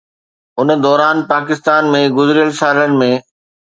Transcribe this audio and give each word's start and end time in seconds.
ان 0.59 0.69
دوران 0.85 1.17
پاڪستان 1.31 1.83
۾ 1.97 2.01
گذريل 2.21 2.51
سالن 2.61 3.01
۾ 3.05 3.11